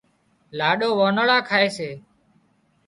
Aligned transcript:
لاڏِو 0.57 0.89
وانۯا 0.99 1.37
کائي 1.49 1.69
سي 1.77 1.89